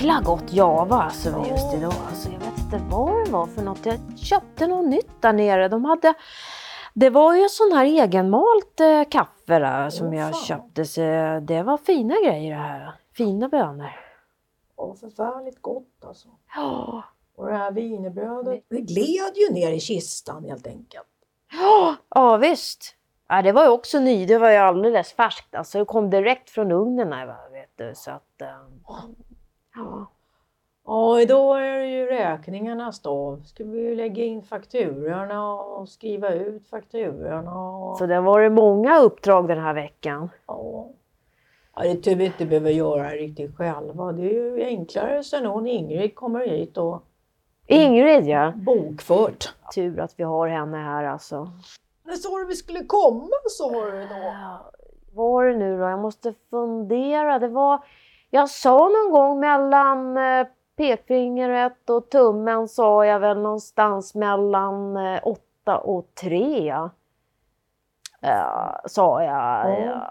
[0.00, 1.92] jäkla gott java alltså just idag.
[2.08, 3.86] Alltså, jag vet inte vad det var för något.
[3.86, 5.68] Jag köpte något nytt där nere.
[5.68, 6.14] De hade,
[6.94, 10.42] det var ju sån här egenmalt eh, kaffe där som Åh, jag fan.
[10.44, 10.84] köpte.
[10.84, 11.00] Så
[11.42, 12.92] det var fina grejer det här.
[13.16, 13.90] Fina bönor.
[14.76, 16.28] Åh, förfärligt gott alltså.
[16.56, 17.04] Ja,
[17.36, 21.06] Och det här wienerbrödet, det gled ju ner i kistan helt enkelt.
[21.52, 22.94] ja, ja visst.
[23.28, 24.26] Ja, det var ju också ny.
[24.26, 25.54] Det var ju alldeles färskt.
[25.54, 27.92] Alltså, det kom direkt från ugnen här, vet du.
[27.94, 28.48] Så att, eh,
[29.74, 30.06] ja.
[30.86, 33.46] Ja, idag är det ju räkningarnas dag.
[33.46, 37.68] Ska vi ju lägga in fakturorna och skriva ut fakturorna.
[37.68, 37.98] Och...
[37.98, 40.30] Så det har varit många uppdrag den här veckan.
[40.46, 40.88] Ja.
[41.76, 44.12] Ja, det är tur vi inte behöver göra det riktigt själva.
[44.12, 47.02] Det är ju enklare sen hon Ingrid kommer hit och
[47.66, 48.52] Ingrid ja.
[48.56, 49.54] bokfört.
[49.74, 51.50] Tur att vi har henne här alltså.
[52.02, 54.34] När sa du vi skulle komma sa du då?
[55.14, 55.84] Var det nu då?
[55.84, 57.38] Jag måste fundera.
[57.38, 57.84] Det var...
[58.30, 65.20] Jag sa någon gång mellan eh, pekfingret och tummen sa jag väl någonstans mellan eh,
[65.22, 66.74] åtta och tre.
[68.20, 69.32] Ja, sa jag.
[69.32, 69.78] Ja.
[69.86, 70.06] Ja.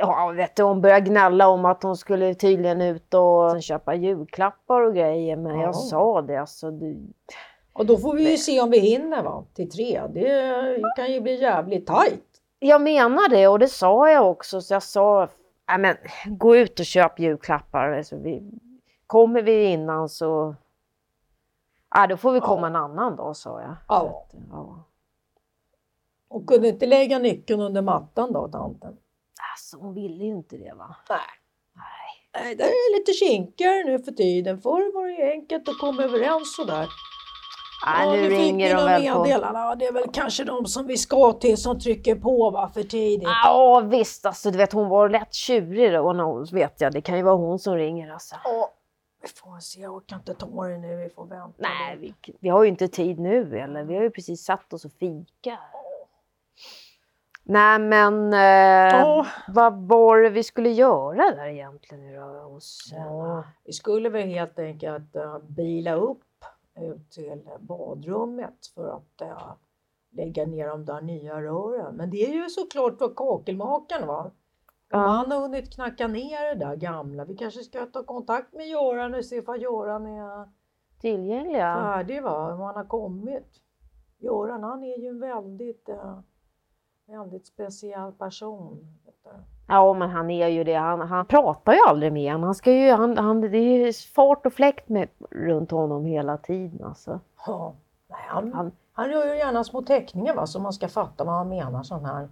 [0.00, 4.80] Ja, vet du, hon började gnälla om att hon skulle tydligen ut och köpa julklappar
[4.80, 5.36] och grejer.
[5.36, 5.62] Men Ja.
[5.62, 6.36] jag sa det.
[6.36, 6.98] Alltså, du...
[7.72, 9.44] Och då får vi ju se om vi hinner va?
[9.54, 10.02] Till tre.
[10.08, 12.24] Det kan ju bli jävligt tajt.
[12.58, 14.60] Jag menar det och det sa jag också.
[14.60, 15.28] Så jag sa,
[15.68, 15.96] "Nej, men
[16.38, 17.92] gå ut och köp julklappar.
[17.92, 18.50] Alltså, vi,
[19.06, 20.54] kommer vi innan så...
[21.94, 22.66] Ja, då får vi komma Ja.
[22.66, 23.76] en annan dag, sa jag.
[23.88, 24.26] Ja.
[24.50, 24.84] Ja.
[26.28, 28.96] Och kunde inte lägga nyckeln under mattan då, tanten?
[29.52, 30.96] Alltså, hon ville ju inte det va?
[31.08, 31.18] Nej.
[31.76, 32.44] Nej.
[32.44, 34.60] Nej, det är lite kinkigare nu för tiden.
[34.60, 36.88] Förr var det ju enkelt att komma överens sådär.
[37.86, 39.24] Nej, nu ringer de väl på.
[39.78, 43.28] Det är väl kanske de som vi ska till som trycker på va, för tidigt.
[43.44, 46.12] Ja visst, alltså du vet hon var lätt tjurig då.
[46.12, 48.34] Nå- vet jag, det kan ju vara hon som ringer alltså.
[48.44, 48.70] Ja,
[49.22, 49.80] vi får se.
[49.80, 50.96] Jag orkar inte ta det nu.
[50.96, 51.54] Vi får vänta.
[51.58, 53.84] Nej, vi, vi har ju inte tid nu eller?
[53.84, 55.58] Vi har ju precis satt oss och fika.
[57.46, 58.40] Nej men eh,
[59.00, 59.26] Ja.
[59.48, 65.16] vad var det vi skulle göra där egentligen hos Ja, vi skulle väl helt enkelt
[65.16, 66.20] uh, bila upp
[66.76, 69.52] ut till badrummet för att eh,
[70.10, 71.96] lägga ner de där nya rören.
[71.96, 74.22] Men det är ju såklart för kakelmakaren va.
[74.24, 74.30] Om
[75.00, 75.06] Ja.
[75.06, 77.24] han har hunnit knacka ner det där gamla.
[77.24, 80.48] Vi kanske ska ta kontakt med Göran och se ifall Göran är
[81.00, 81.74] tillgängliga?
[81.74, 83.60] färdig va, om han har kommit.
[84.18, 86.18] Göran han är ju en väldigt, eh,
[87.06, 88.86] väldigt speciell person.
[89.68, 90.74] Ja men han är ju det.
[90.74, 92.42] Han, han pratar ju aldrig med en.
[92.42, 96.36] Han ska ju, han, han, det är ju fart och fläkt med, runt honom hela
[96.36, 97.20] tiden alltså.
[97.46, 97.74] Ja,
[98.10, 101.34] nej, han, Han- han gör ju gärna små teckningar va, så man ska fatta vad
[101.34, 101.82] han menar.
[101.82, 102.28] Sån här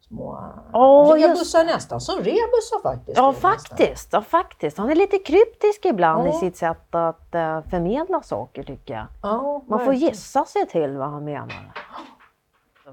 [0.00, 0.38] små
[0.72, 3.18] Åh, rebusar nästan, som rebusar faktiskt.
[3.18, 4.78] Ja faktiskt, ja faktiskt.
[4.78, 6.38] Han är lite kryptisk ibland i Ja.
[6.40, 9.06] sitt sätt att eh, förmedla saker tycker jag.
[9.22, 10.08] Ja, Man får verkligen.
[10.10, 11.72] gissa sig till vad han menar.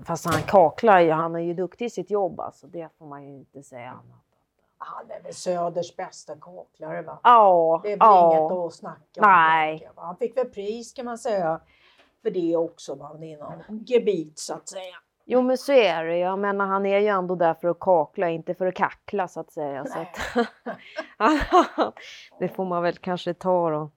[0.05, 2.67] Fast han kaklar ju, han är ju duktig i sitt jobb alltså.
[2.67, 4.23] Det får man ju inte säga annat.
[4.77, 7.19] Han är väl Söders bästa kaklare va?
[7.23, 8.67] Ja, Det är väl inget ja.
[8.67, 9.27] att snacka om.
[9.27, 9.79] Nej.
[9.79, 10.01] tänker?
[10.01, 11.59] Han fick väl pris kan man säga
[12.21, 14.95] för det också va, inom gebit så att säga.
[15.25, 16.17] Jo men så är det.
[16.17, 19.39] Jag menar han är ju ändå där för att kakla, inte för att kackla så
[19.39, 19.85] att säga.
[19.85, 20.47] Så att,
[22.39, 23.91] det får man väl kanske ta då.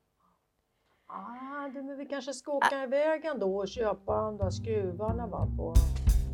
[1.07, 5.49] Ah, du, men vi kanske ska åka iväg ändå och köpa de där skruvarna va?
[5.57, 5.75] På...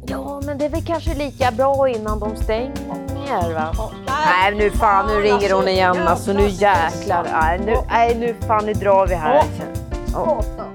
[0.06, 3.72] Ja men det är väl kanske lika bra innan de stänger va?
[3.76, 6.32] Ja, Nej nu fan, nu ringer hon igen alltså.
[6.32, 7.26] Nu jäklar.
[7.32, 9.42] Nej nu, nej, nu fan, nu drar vi här.
[10.12, 10.65] Prata.